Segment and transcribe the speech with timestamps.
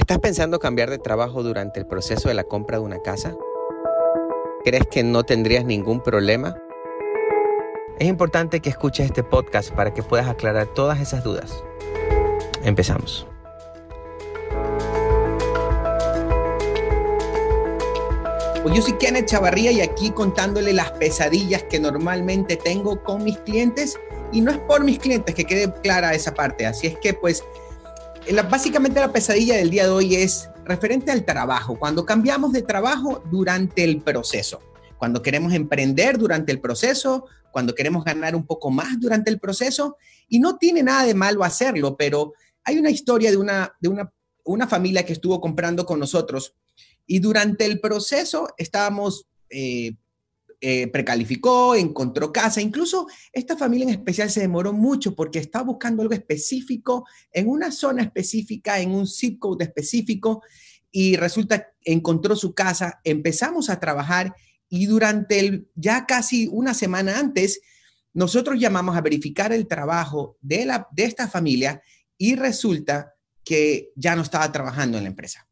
[0.00, 3.36] ¿Estás pensando cambiar de trabajo durante el proceso de la compra de una casa?
[4.64, 6.56] ¿Crees que no tendrías ningún problema?
[7.98, 11.62] Es importante que escuches este podcast para que puedas aclarar todas esas dudas.
[12.64, 13.26] Empezamos.
[18.62, 23.36] Pues yo soy Kenneth Chavarría y aquí contándole las pesadillas que normalmente tengo con mis
[23.36, 24.00] clientes
[24.32, 26.64] y no es por mis clientes que quede clara esa parte.
[26.64, 27.44] Así es que pues
[28.48, 31.78] básicamente la pesadilla del día de hoy es referente al trabajo.
[31.78, 34.60] Cuando cambiamos de trabajo durante el proceso,
[34.98, 39.96] cuando queremos emprender durante el proceso, cuando queremos ganar un poco más durante el proceso,
[40.28, 42.32] y no tiene nada de malo hacerlo, pero
[42.64, 44.12] hay una historia de una, de una,
[44.44, 46.54] una familia que estuvo comprando con nosotros
[47.06, 49.94] y durante el proceso estábamos eh,
[50.62, 52.60] eh, precalificó, encontró casa.
[52.60, 57.70] Incluso esta familia en especial se demoró mucho porque estaba buscando algo específico en una
[57.70, 60.42] zona específica, en un zip code específico
[60.90, 63.00] y resulta encontró su casa.
[63.04, 64.34] Empezamos a trabajar
[64.68, 67.60] y durante ya casi una semana antes,
[68.12, 71.82] nosotros llamamos a verificar el trabajo de, la, de esta familia
[72.18, 73.14] y resulta
[73.44, 75.49] que ya no estaba trabajando en la empresa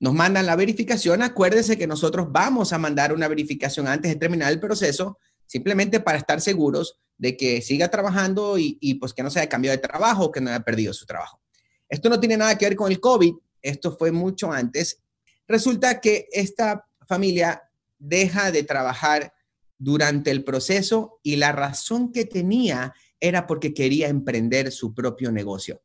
[0.00, 4.50] nos mandan la verificación, acuérdense que nosotros vamos a mandar una verificación antes de terminar
[4.50, 9.40] el proceso, simplemente para estar seguros de que siga trabajando y, pues que no se
[9.40, 11.42] haya cambiado de trabajo o que no haya perdido su trabajo.
[11.86, 15.02] Esto no tiene nada que ver con el COVID, esto fue mucho antes.
[15.46, 17.62] Resulta que esta familia
[17.98, 19.34] deja de trabajar
[19.76, 25.82] durante el proceso y la razón que tenía era porque quería emprender su propio negocio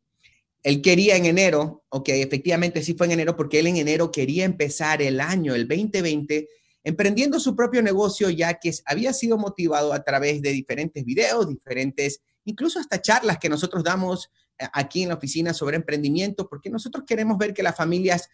[0.66, 4.45] él quería en enero, ok, efectivamente sí fue en enero, porque él en enero quería
[4.45, 6.49] empezar el año, el 2020,
[6.83, 12.22] emprendiendo su propio negocio, ya que había sido motivado a través de diferentes videos, diferentes,
[12.45, 17.03] incluso hasta charlas que nosotros damos eh, aquí en la oficina sobre emprendimiento, porque nosotros
[17.05, 18.27] queremos ver que las familias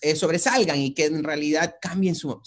[0.00, 2.40] eh, sobresalgan y que en realidad cambien su,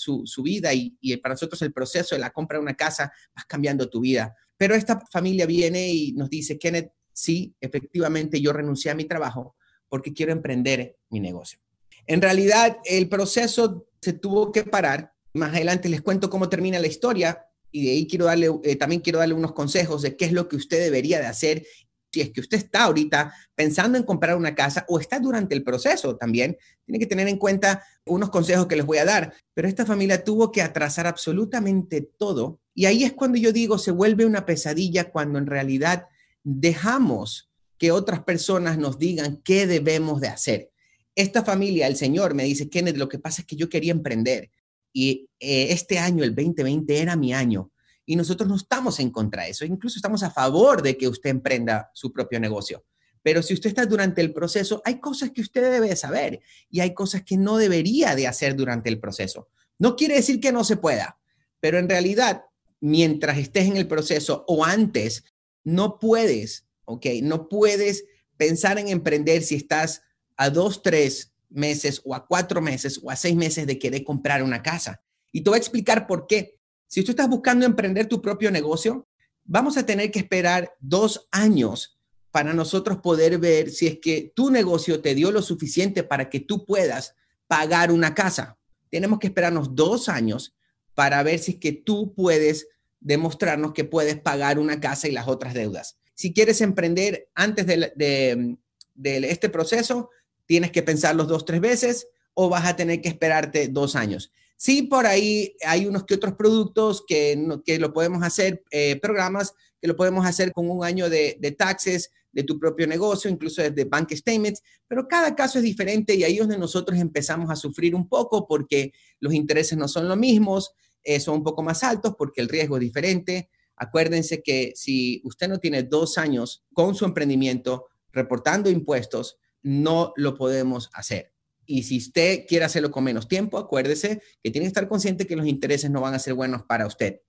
[0.43, 3.99] vida y, para nosotros el proceso de la compra de una casa va cambiando tu
[3.99, 4.35] vida.
[4.57, 9.55] Pero esta familia viene y nos dice, Kenneth, sí, efectivamente yo renuncié a mi trabajo
[9.87, 11.59] porque quiero emprender mi negocio.
[12.05, 15.13] En realidad, el proceso se tuvo que parar.
[15.33, 19.01] Más adelante les cuento cómo termina la historia y de ahí quiero darle, eh, también
[19.01, 21.65] quiero darle unos consejos de qué es lo que usted debería de hacer
[22.11, 25.63] si es que usted está ahorita pensando en comprar una casa o está durante el
[25.63, 29.33] proceso también, tiene que tener en cuenta unos consejos que les voy a dar.
[29.53, 33.91] Pero esta familia tuvo que atrasar absolutamente todo y ahí es cuando yo digo, se
[33.91, 36.07] vuelve una pesadilla cuando en realidad
[36.43, 40.71] dejamos que otras personas nos digan qué debemos de hacer.
[41.15, 44.51] Esta familia, el Señor me dice, Kenneth, lo que pasa es que yo quería emprender
[44.93, 47.71] y eh, este año, el 2020, era mi año.
[48.05, 51.29] Y nosotros no estamos en contra de eso, incluso estamos a favor de que usted
[51.29, 52.83] emprenda su propio negocio.
[53.21, 56.93] Pero si usted está durante el proceso, hay cosas que usted debe saber y hay
[56.93, 59.49] cosas que no debería de hacer durante el proceso.
[59.77, 61.19] No quiere decir que no se pueda,
[61.59, 62.43] pero en realidad,
[62.79, 65.23] mientras estés en el proceso o antes,
[65.69, 67.05] no puedes, ¿ok?
[67.23, 68.05] No puedes
[68.37, 70.01] pensar en emprender si estás
[70.37, 74.43] a dos, tres meses o a cuatro meses o a seis meses de querer comprar
[74.43, 75.01] una casa.
[75.31, 76.57] Y te voy a explicar por qué.
[76.87, 79.07] Si tú estás buscando emprender tu propio negocio,
[79.43, 81.99] vamos a tener que esperar dos años
[82.31, 86.39] para nosotros poder ver si es que tu negocio te dio lo suficiente para que
[86.39, 87.15] tú puedas
[87.47, 88.57] pagar una casa.
[88.89, 90.55] Tenemos que esperarnos dos años
[90.93, 92.67] para ver si es que tú puedes
[92.99, 95.97] demostrarnos que puedes pagar una casa y las otras deudas.
[96.13, 98.57] Si quieres emprender antes de,
[99.03, 100.09] este proceso,
[100.45, 104.31] tienes que pensarlos dos, tres veces o vas a tener que esperarte dos años.
[104.57, 109.53] Sí, por ahí hay unos que otros productos que, que lo podemos hacer, eh, programas
[109.81, 113.85] que lo podemos hacer con un año de, taxes de tu propio negocio, incluso desde
[113.85, 117.95] bank statements, pero cada caso es diferente y ahí es donde nosotros empezamos a sufrir
[117.95, 120.73] un poco porque los intereses no son los mismos,
[121.03, 123.49] eh, son un poco más altos porque el riesgo es diferente.
[123.75, 130.35] Acuérdense que si usted no tiene dos años con su emprendimiento reportando impuestos, no lo
[130.35, 131.33] podemos hacer.
[131.65, 135.35] Y si usted quiere hacerlo con menos tiempo, acuérdese que tiene que estar consciente que
[135.35, 137.21] los intereses no van a ser buenos para usted.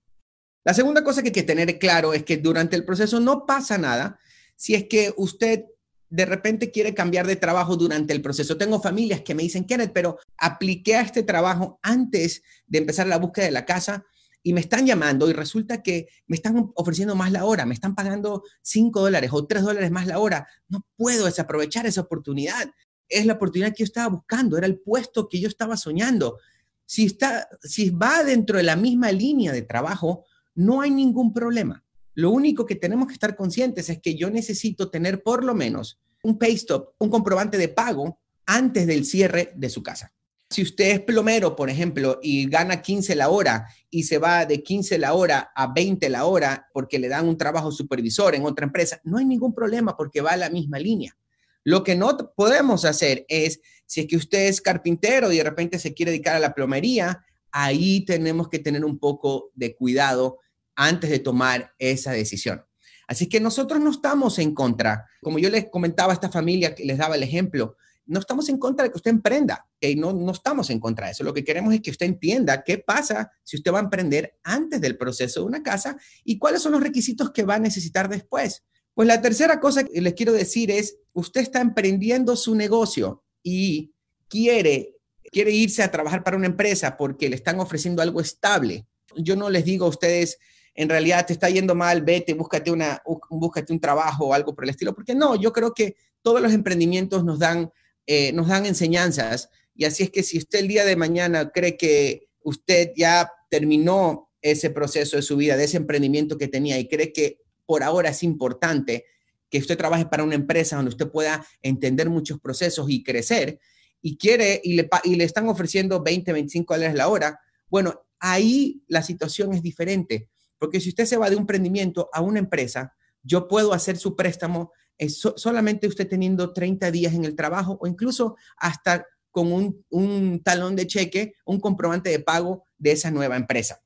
[0.63, 3.77] La segunda cosa que hay que tener claro es que durante el proceso no pasa
[3.77, 4.19] nada
[4.55, 5.65] si es que usted
[6.11, 8.57] de repente quiere cambiar de trabajo durante el proceso.
[8.57, 13.17] Tengo familias que me dicen, Kenneth, pero apliqué a este trabajo antes de empezar la
[13.17, 14.05] búsqueda de la casa
[14.43, 17.95] y me están llamando y resulta que me están ofreciendo más la hora, me están
[17.95, 20.45] pagando 5 dólares o 3 dólares más la hora.
[20.67, 22.69] No puedo desaprovechar esa oportunidad.
[23.07, 26.39] Es la oportunidad que yo estaba buscando, era el puesto que yo estaba soñando.
[26.85, 30.25] Si, está, si va dentro de la misma línea de trabajo,
[30.55, 31.85] no hay ningún problema.
[32.13, 35.99] Lo único que tenemos que estar conscientes es que yo necesito tener por lo menos
[36.23, 40.13] un pay stop, un comprobante de pago antes del cierre de su casa.
[40.49, 44.61] Si usted es plomero, por ejemplo, y gana 15 la hora y se va de
[44.61, 48.65] 15 la hora a 20 la hora porque le dan un trabajo supervisor en otra
[48.65, 51.15] empresa, no hay ningún problema porque va a la misma línea.
[51.63, 55.79] Lo que no podemos hacer es, si es que usted es carpintero y de repente
[55.79, 57.23] se quiere dedicar a la plomería,
[57.53, 60.39] ahí tenemos que tener un poco de cuidado
[60.75, 62.63] antes de tomar esa decisión.
[63.07, 65.05] Así que nosotros no estamos en contra.
[65.21, 67.75] Como yo les comentaba a esta familia, que les daba el ejemplo,
[68.05, 71.13] no estamos en contra de que usted emprenda, que no, no estamos en contra de
[71.13, 71.23] eso.
[71.23, 74.81] Lo que queremos es que usted entienda qué pasa si usted va a emprender antes
[74.81, 78.63] del proceso de una casa y cuáles son los requisitos que va a necesitar después.
[78.93, 83.93] Pues la tercera cosa que les quiero decir es, usted está emprendiendo su negocio y
[84.27, 84.97] quiere,
[85.31, 88.87] quiere irse a trabajar para una empresa porque le están ofreciendo algo estable.
[89.15, 90.37] Yo no les digo a ustedes,
[90.73, 94.63] en realidad te está yendo mal, vete, búscate, una, búscate un trabajo o algo por
[94.63, 97.71] el estilo, porque no, yo creo que todos los emprendimientos nos dan
[98.07, 99.49] eh, nos dan enseñanzas.
[99.75, 104.29] Y así es que si usted el día de mañana cree que usted ya terminó
[104.41, 108.09] ese proceso de su vida, de ese emprendimiento que tenía y cree que por ahora
[108.09, 109.05] es importante
[109.49, 113.59] que usted trabaje para una empresa donde usted pueda entender muchos procesos y crecer
[114.01, 117.39] y quiere y le, y le están ofreciendo 20, 25 dólares la hora,
[117.69, 120.27] bueno, ahí la situación es diferente,
[120.61, 122.93] porque si usted se va de un emprendimiento a una empresa,
[123.23, 124.71] yo puedo hacer su préstamo
[125.09, 129.51] solamente usted teniendo 30 días en el trabajo o incluso hasta con
[129.89, 133.81] un, talón de cheque, un comprobante de pago de esa nueva empresa.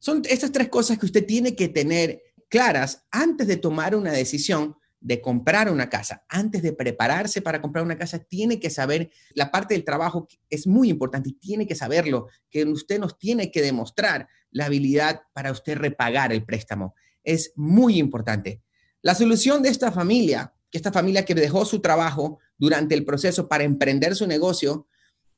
[0.00, 4.74] Son estas tres cosas que usted tiene que tener claras antes de tomar una decisión
[4.98, 9.52] de comprar una casa, antes de prepararse para comprar una casa, tiene que saber la
[9.52, 13.62] parte del trabajo es muy importante y tiene que saberlo, que usted nos tiene que
[13.62, 16.94] demostrar la habilidad para usted repagar el préstamo.
[17.22, 18.62] Es muy importante.
[19.02, 23.48] La solución de esta familia, que esta familia que dejó su trabajo durante el proceso
[23.48, 24.86] para emprender su negocio,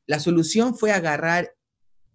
[0.06, 1.54] la solución fue agarrar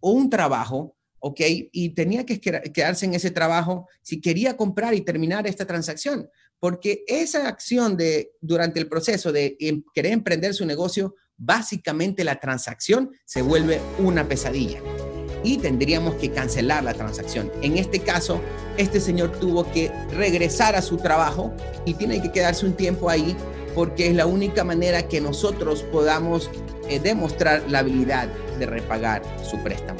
[0.01, 1.41] un trabajo, ¿ok?
[1.71, 7.03] Y tenía que quedarse en ese trabajo si quería comprar y terminar esta transacción, porque
[7.07, 13.11] esa acción de durante el proceso de em, querer emprender su negocio, básicamente la transacción
[13.25, 14.81] se vuelve una pesadilla
[15.45, 17.51] y tendríamos que cancelar la transacción.
[17.61, 18.41] En este caso,
[18.77, 21.53] este señor tuvo que regresar a su trabajo
[21.85, 23.37] y tiene que quedarse un tiempo ahí
[23.75, 26.49] porque es la única manera que nosotros podamos
[26.89, 28.27] eh, demostrar la habilidad
[28.57, 29.99] de repagar su préstamo.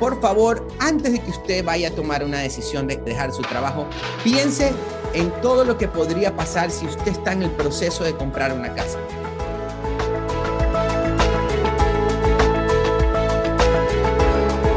[0.00, 3.86] Por favor, antes de que usted vaya a tomar una decisión de dejar su trabajo,
[4.22, 4.72] piense
[5.14, 8.74] en todo lo que podría pasar si usted está en el proceso de comprar una
[8.74, 8.98] casa.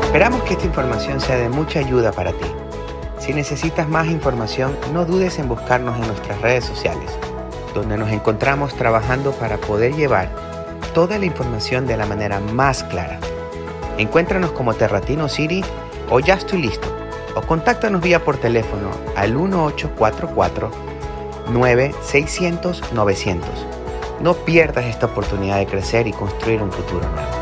[0.09, 2.47] Esperamos que esta información sea de mucha ayuda para ti.
[3.19, 7.11] Si necesitas más información, no dudes en buscarnos en nuestras redes sociales,
[7.75, 10.31] donde nos encontramos trabajando para poder llevar
[10.95, 13.19] toda la información de la manera más clara.
[13.99, 15.63] Encuéntranos como Terratino City
[16.09, 16.87] o Ya estoy listo,
[17.35, 20.71] o contáctanos vía por teléfono al 1844
[21.51, 23.49] 9600 900.
[24.21, 27.38] No pierdas esta oportunidad de crecer y construir un futuro nuevo.